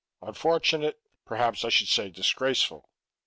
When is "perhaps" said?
1.27-1.63